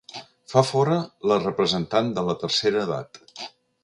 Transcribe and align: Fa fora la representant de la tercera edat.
Fa 0.53 0.61
fora 0.69 0.95
la 1.31 1.37
representant 1.43 2.09
de 2.15 2.23
la 2.31 2.35
tercera 2.45 2.81
edat. 2.89 3.21